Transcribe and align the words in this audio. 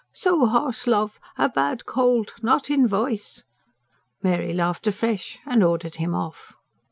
"So 0.13 0.47
hoarse, 0.47 0.87
love... 0.87 1.19
a 1.37 1.47
bad 1.47 1.85
cold... 1.85 2.33
not 2.41 2.71
in 2.71 2.87
voice!" 2.87 3.43
Mary 4.23 4.51
laughed 4.51 4.87
afresh, 4.87 5.37
and 5.45 5.63
ordered 5.63 5.97
him 5.97 6.15
off. 6.15 6.55